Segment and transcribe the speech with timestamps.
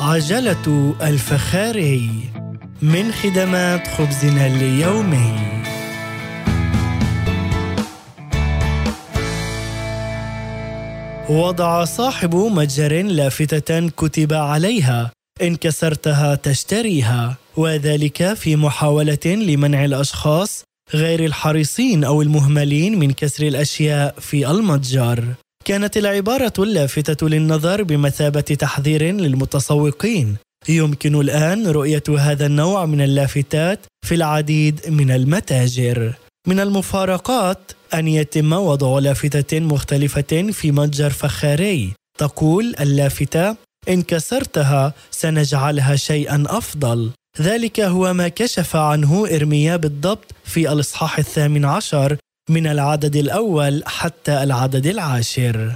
[0.00, 2.10] عجلة الفخاري
[2.82, 5.32] من خدمات خبزنا اليومي
[11.28, 15.10] وضع صاحب متجر لافتة كتب عليها.
[15.42, 17.36] إن كسرتها تشتريها.
[17.56, 20.64] وذلك في محاولة لمنع الأشخاص
[20.94, 25.24] غير الحريصين أو المهملين من كسر الأشياء في المتجر.
[25.64, 30.36] كانت العبارة اللافتة للنظر بمثابة تحذير للمتسوقين
[30.68, 36.14] يمكن الآن رؤية هذا النوع من اللافتات في العديد من المتاجر.
[36.48, 41.92] من المفارقات أن يتم وضع لافتة مختلفة في متجر فخاري.
[42.18, 43.56] تقول اللافتة
[43.88, 47.10] إن كسرتها سنجعلها شيئا أفضل.
[47.40, 52.16] ذلك هو ما كشف عنه إرميا بالضبط في الإصحاح الثامن عشر
[52.48, 55.72] من العدد الأول حتى العدد العاشر.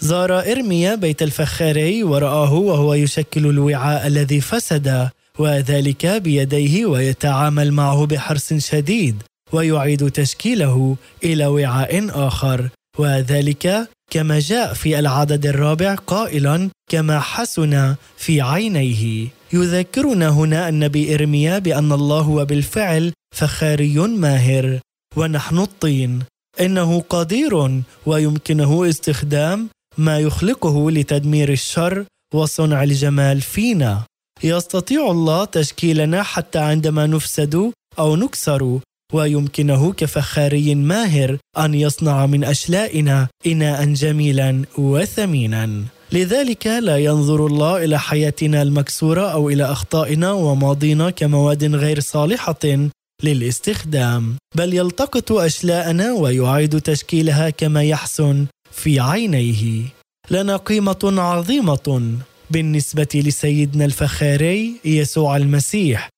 [0.00, 5.08] زار إرميا بيت الفخاري ورآه وهو يشكل الوعاء الذي فسد
[5.38, 12.68] وذلك بيديه ويتعامل معه بحرص شديد ويعيد تشكيله إلى وعاء آخر.
[12.98, 19.26] وذلك كما جاء في العدد الرابع قائلا كما حسن في عينيه.
[19.52, 24.78] يذكرنا هنا النبي إرميا بأن الله هو بالفعل فخاري ماهر.
[25.16, 26.22] ونحن الطين.
[26.60, 34.02] إنه قدير ويمكنه استخدام ما يخلقه لتدمير الشر وصنع الجمال فينا.
[34.44, 38.78] يستطيع الله تشكيلنا حتى عندما نفسد أو نكسر
[39.12, 45.84] ويمكنه كفخاري ماهر أن يصنع من أشلائنا اناء جميلا وثمينا.
[46.12, 52.88] لذلك لا ينظر الله إلى حياتنا المكسورة أو إلى أخطائنا وماضينا كمواد غير صالحة.
[53.22, 59.82] للاستخدام بل يلتقط أشلاءنا ويعيد تشكيلها كما يحسن في عينيه.
[60.30, 62.16] لنا قيمة عظيمة
[62.50, 66.08] بالنسبة لسيدنا الفخاري يسوع المسيح.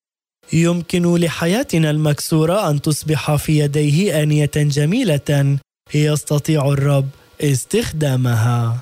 [0.52, 5.58] يمكن لحياتنا المكسورة أن تصبح في يديه آنية جميلة
[5.94, 7.08] يستطيع الرب
[7.40, 8.80] استخدامها.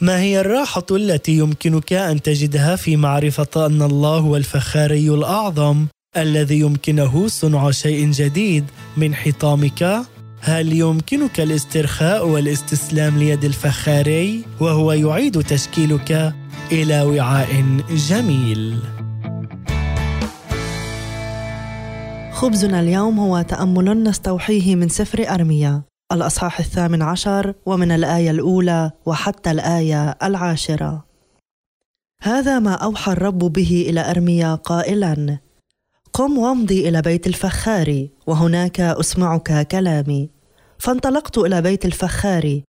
[0.00, 5.86] ما هي الراحة التي يمكنك أن تجدها في معرفة أن الله هو الفخاري الأعظم؟
[6.16, 8.64] الذي يمكنه صنع شيء جديد
[8.96, 10.02] من حطامك؟
[10.40, 16.34] هل يمكنك الاسترخاء والاستسلام ليد الفخاري وهو يعيد تشكيلك
[16.72, 17.64] إلى وعاء
[18.08, 18.78] جميل؟
[22.32, 25.82] خبزنا اليوم هو تأمل نستوحيه من سفر أرميا
[26.12, 31.04] الأصحاح الثامن عشر ومن الآية الأولى وحتى الآية العاشرة.
[32.22, 35.38] هذا ما أوحى الرب به إلى أرميا قائلا
[36.14, 40.30] قم وامضي إلى بيت الفخار وهناك أسمعك كلامي.
[40.78, 42.60] فانطلقت إلى بيت الفخار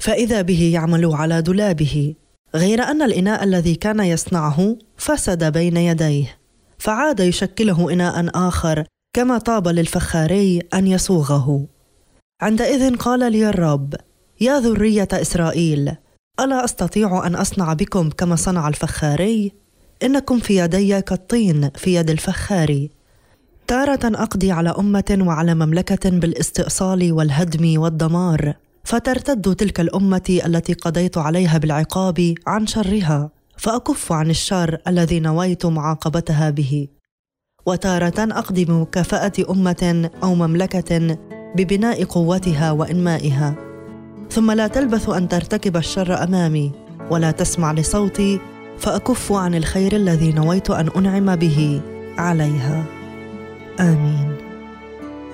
[0.00, 2.14] فإذا به يعمل على دولابه.
[2.54, 6.38] غير أن الإناء الذي كان يصنعه فسد بين يديه
[6.78, 11.66] فعاد يشكله إناء آخر كما طاب للفخاري أن يصوغه.
[12.42, 13.94] عندئذ قال لي الرب
[14.40, 15.96] يا ذرية إسرائيل
[16.40, 19.52] ألا أستطيع أن أصنع بكم كما صنع الفخاري
[20.02, 22.90] إنكم في يدي كالطين في يد الفخاري
[23.66, 28.54] تارة أقضي على أمة وعلى مملكة بالاستئصال والهدم والدمار.
[28.84, 33.30] فترتد تلك الأمة التي قضيت عليها بالعقاب عن شرها.
[33.56, 36.88] فأكف عن الشر الذي نويت معاقبتها به.
[37.66, 41.18] وتارة أقضي بمكافأة أمة أو مملكة
[41.56, 43.54] ببناء قوتها وإنمائها.
[44.30, 46.72] ثم لا تلبث أن ترتكب الشر أمامي
[47.10, 48.40] ولا تسمع لصوتي
[48.80, 51.80] فأكف عن الخير الذي نويت أن أنعم به
[52.18, 52.84] عليها.
[53.80, 54.36] آمين.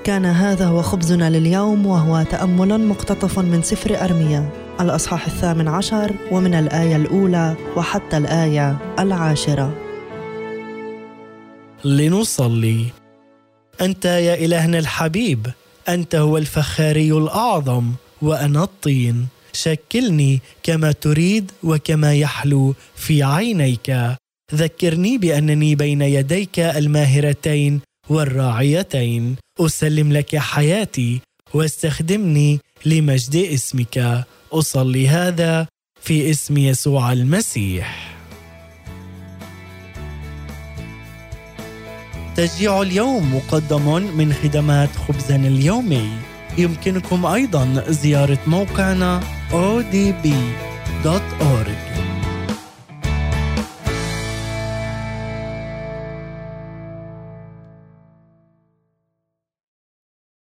[0.05, 6.55] كان هذا هو خبزنا لليوم وهو تأمل مقتطف من سفر أرميا الأصحاح الثامن عشر ومن
[6.55, 9.75] الآية الأولى وحتى الآية العاشرة.
[11.85, 12.87] لنصلي.
[13.81, 15.47] أنت يا إلهنا الحبيب
[15.89, 17.93] أنت هو الفخاري الأعظم
[18.23, 19.27] وأنا الطين.
[19.57, 24.17] شكلني كما تريد وكما يحلو في عينيك.
[24.55, 29.37] ذكرني بأنني بين يديك الماهرتين والراعيتين.
[29.61, 31.21] أسلم لك حياتي
[31.55, 34.25] واستخدمني لمجد اسمك.
[34.53, 35.67] أصلي هذا
[36.01, 38.17] في اسم يسوع المسيح.
[42.37, 46.11] تشجيع اليوم مقدم من خدمات خبزنا اليومي.
[46.59, 50.07] يمكنكم أيضا زيارة موقعنا odb.org